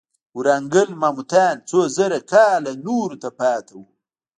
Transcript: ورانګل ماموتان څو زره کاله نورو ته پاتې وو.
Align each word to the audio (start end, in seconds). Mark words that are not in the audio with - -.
ورانګل 0.37 0.89
ماموتان 1.01 1.55
څو 1.69 1.79
زره 1.97 2.19
کاله 2.31 2.71
نورو 2.85 3.15
ته 3.23 3.29
پاتې 3.39 3.73
وو. 3.77 3.85